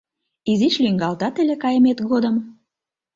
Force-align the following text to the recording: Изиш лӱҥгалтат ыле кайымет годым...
Изиш 0.51 0.75
лӱҥгалтат 0.83 1.35
ыле 1.41 1.55
кайымет 1.63 1.99
годым... 2.11 2.35